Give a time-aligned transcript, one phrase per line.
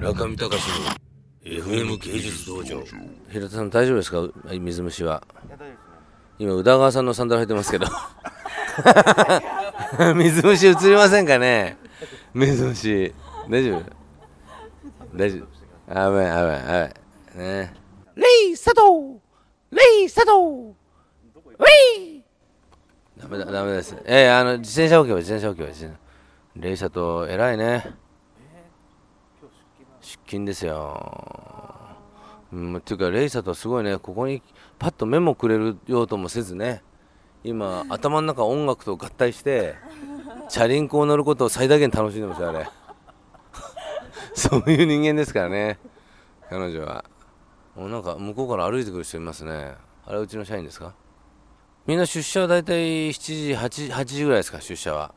[0.00, 0.76] 中見隆の
[1.44, 2.82] FM 芸術道場。
[3.30, 4.18] 平田さん大丈夫ですか？
[4.58, 5.22] 水虫は。
[6.38, 7.86] 今宇田川さんのサンダル履いてますけど。
[10.14, 11.76] 水虫映りませんかね？
[12.34, 13.14] 水虫。
[13.48, 13.82] 大丈夫？
[15.16, 15.46] 大丈夫。
[15.90, 16.90] あべあべあ
[17.34, 17.74] べね。
[18.14, 19.18] レイ佐藤
[19.70, 20.74] レイ佐藤
[21.58, 21.64] ウェ
[22.18, 22.24] イ
[23.16, 23.96] ダメだダメです。
[24.04, 25.96] えー、あの自転車置けば自転車置けば自転
[26.56, 26.92] 車レイ佐
[27.24, 27.90] 藤偉いね
[30.08, 31.36] 出勤ですよ。
[32.50, 33.98] うんっていうかレイ佐藤すごいね。
[33.98, 34.42] ここに
[34.78, 36.82] パッとメモくれるようともせずね。
[37.44, 39.74] 今頭の中音楽と合体して
[40.48, 42.70] チャリンコを乗ることを最大限楽しんでますよあれ。
[44.34, 45.78] そういう人間ですからね
[46.48, 47.04] 彼女は。
[47.76, 49.74] もうなんか向こうから歩いてくる人いますね。
[50.06, 50.94] あれうちの社員ですか？
[51.86, 53.12] みんな出社は大体7
[53.46, 55.14] 時 8, 8時ぐらいですか出社は。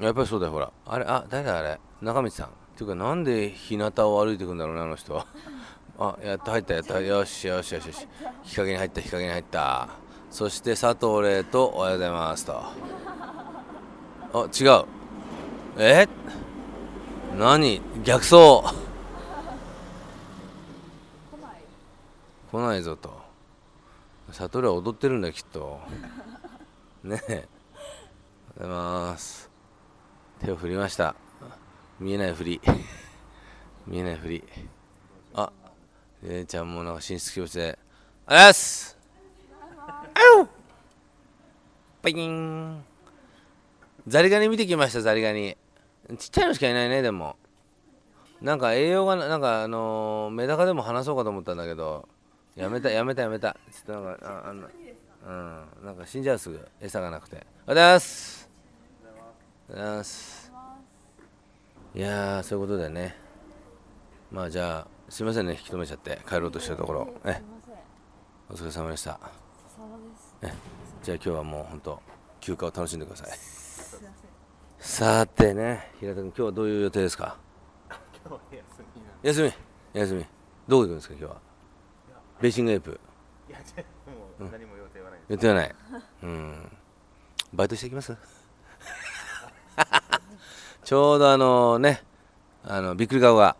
[0.00, 0.72] やっぱりそうだよほら。
[0.86, 1.78] あれあ誰だあれ？
[2.00, 2.48] 中道さん。
[2.76, 5.26] ていうかなんで日向を歩いていくんだろうねあの人は。
[5.98, 7.00] あやっと入ったやった。
[7.00, 8.06] よしよしよしよし。
[8.42, 9.88] 日陰に入った日陰に入った。
[10.30, 12.62] そして佐藤麗とおはようございますと。
[14.34, 14.84] あ違う。
[15.78, 16.06] え？
[17.38, 17.80] 何？
[18.04, 18.62] 逆走。
[22.52, 23.10] 来ないぞと。
[24.28, 25.80] 佐藤麗は踊ってるんだきっと。
[27.02, 27.48] ねえ。
[28.58, 29.50] おはようございます。
[30.44, 31.25] 手を振りました。
[31.98, 32.60] 見えないふり。
[33.86, 34.44] 見えないふり。
[35.34, 35.50] あ
[36.22, 37.78] えー、ちゃんもなんか寝室教室で。
[38.26, 38.98] あります。
[39.80, 40.48] あう。
[42.02, 42.84] パイン。
[44.06, 45.56] ザリガニ見てきましたザリガニ。
[46.18, 47.36] ちっちゃいのしかいないねでも。
[48.42, 52.06] なんか栄養がなんかあのー、メダカでも話そうかと思ったんだけど。
[52.54, 53.56] やめたやめたやめた。
[53.72, 54.68] ちょっとなんかああの
[55.26, 55.86] うん。
[55.86, 56.68] なんか死んじゃうすぐ。
[56.80, 57.36] 餌がなくて。
[57.36, 58.50] おはようございます。
[59.02, 59.24] おはよ
[59.68, 60.45] うございます。
[61.96, 63.16] いやそういうことでね。
[64.30, 65.52] まあじゃあすいませんね。
[65.52, 67.08] 引き止めちゃって帰ろうとしてるところ。
[67.24, 67.40] え
[68.50, 69.18] お疲れ様でした。
[70.42, 70.52] え
[71.02, 72.02] じゃあ今日はもう本当
[72.38, 73.28] 休暇を楽しんでください。
[74.78, 77.38] さてね平田君今日はどういう予定ですか？
[79.22, 79.52] 休み
[79.98, 80.26] 休み？
[80.68, 81.40] どこ行くんですか今日は？
[82.42, 83.00] ベーシングエイプ。
[83.48, 83.58] いや
[84.38, 85.74] もう何も予定はない、予定はない。
[86.24, 86.72] うん。
[87.54, 88.14] バイトしてきます？
[90.86, 92.04] ちょうどあのね
[92.62, 93.56] あのびっくり顔が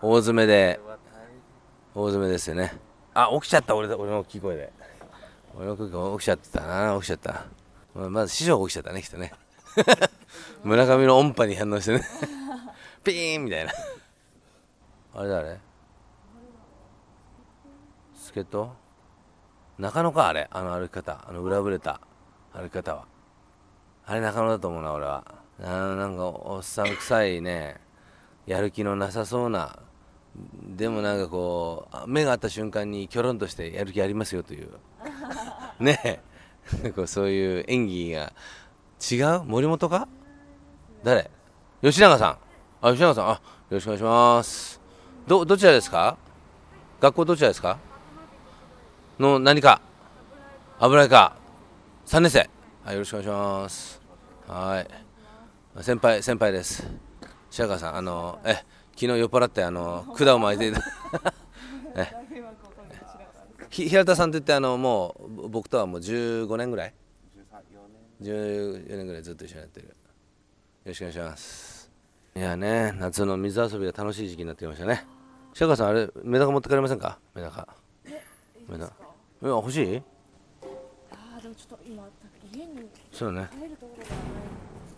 [0.00, 0.78] 大詰めで
[1.92, 2.72] 大詰めですよね。
[3.14, 4.72] あ起きちゃった俺俺の大きい声で。
[5.58, 7.46] 俺の声起きちゃったな起きちゃった。
[7.96, 9.32] まず師匠が起きちゃったねきっとね。
[10.62, 12.04] 村上の音波に反応してね。
[13.02, 13.72] ピーンみたいな。
[15.16, 15.58] あれだあれ？
[18.14, 18.72] 助っ人？
[19.78, 20.46] 中野かあれ？
[20.52, 22.00] あの歩き方あの裏ぶれた
[22.52, 23.06] 歩き方は。
[24.06, 25.24] あれ中野だと思うな俺は
[25.62, 27.76] あのなんかおっさん臭いね。
[28.46, 29.78] やる気のなさそうな。
[30.76, 34.68] でもなんかこう目が合った瞬間にきょろんとしてやる気ありますよという。
[35.80, 36.22] ね。
[36.84, 38.32] えこうそういう演技が
[39.10, 39.44] 違う？
[39.44, 40.08] 森本か？
[41.02, 41.30] 誰？
[41.82, 42.38] 吉永さん。
[42.82, 43.28] あ吉永さん。
[43.28, 43.40] あよ
[43.70, 44.80] ろしくお願いします。
[45.26, 46.16] どどちらですか？
[47.00, 47.78] 学校どちらですか？
[49.18, 49.80] の何か？
[50.78, 51.34] 油絵か
[52.06, 52.50] ？3年生。
[52.84, 54.02] はいよろしくお願いします。
[54.46, 55.05] はい
[55.82, 56.86] 先輩先輩です。
[57.50, 58.54] 白川さんあのえ
[58.94, 60.80] 昨日酔っ払ってあの管を巻いていた。
[63.70, 66.94] 平田さんといってあのもう僕とはもう15年ぐらい
[68.22, 69.88] ？14年ぐらいずっと一緒にやってる。
[69.88, 69.94] よ
[70.86, 71.90] ろしくお願いします。
[72.34, 75.06] いやね夏の水遊びが楽しい時期になってきましたね。
[75.52, 77.18] 白川さんあれメダカ持って帰れませんか？
[77.34, 77.68] メダカ。
[78.68, 78.86] メダ。
[78.88, 78.94] カ
[79.42, 80.02] え欲しい？
[81.10, 82.08] あーでもちょっと今
[82.52, 83.48] 家にそうね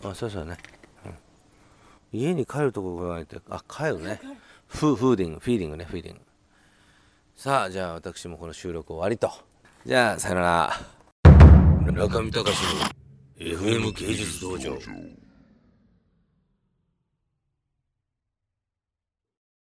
[0.03, 0.57] あそうそうね、
[1.05, 1.09] う
[2.17, 4.21] ん、家に帰るところがないってあ帰るね。
[4.67, 6.21] フフーディングフィーディングねフィーディング。
[7.35, 9.31] さあじゃあ私もこの収録終わりと。
[9.85, 10.99] じゃあさよなら。
[11.91, 14.77] 中見隆の FM 芸術道場